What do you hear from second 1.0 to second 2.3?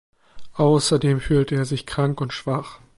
fühlte er sich krank